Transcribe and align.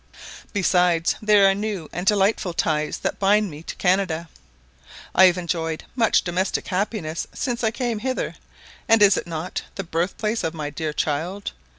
Besides, 0.51 1.13
there 1.21 1.47
are 1.47 1.53
new 1.53 1.87
and 1.93 2.07
delightful 2.07 2.53
ties 2.55 2.97
that 2.97 3.19
bind 3.19 3.51
me 3.51 3.61
to 3.61 3.75
Canada: 3.75 4.29
I 5.13 5.25
have 5.25 5.37
enjoyed 5.37 5.83
much 5.95 6.23
domestic 6.23 6.69
happiness 6.69 7.27
since 7.35 7.63
I 7.63 7.69
came 7.69 7.99
hither; 7.99 8.33
and 8.89 9.03
is 9.03 9.15
it 9.15 9.27
not 9.27 9.61
the 9.75 9.83
birthplace 9.83 10.43
of 10.43 10.55
my 10.55 10.71
dear 10.71 10.91
child? 10.91 11.51